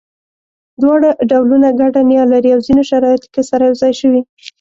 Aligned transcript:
دواړه 0.81 1.09
ډولونه 1.29 1.67
ګډه 1.79 2.01
نیا 2.09 2.23
لري 2.33 2.49
او 2.55 2.59
ځینو 2.67 2.83
شرایطو 2.91 3.31
کې 3.33 3.41
سره 3.49 3.63
یو 3.67 3.75
ځای 3.81 3.93
شوي. 4.01 4.21